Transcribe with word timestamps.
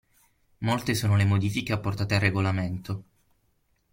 Molte 0.61 0.95
sono 0.95 1.15
le 1.15 1.25
modifiche 1.25 1.73
apportate 1.73 2.15
al 2.15 2.21
regolamento. 2.21 3.03